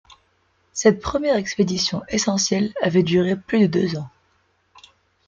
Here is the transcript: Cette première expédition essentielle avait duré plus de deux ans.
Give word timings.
Cette 0.73 0.99
première 0.99 1.35
expédition 1.35 2.01
essentielle 2.07 2.73
avait 2.81 3.03
duré 3.03 3.35
plus 3.35 3.59
de 3.59 3.67
deux 3.67 3.97
ans. 3.97 4.09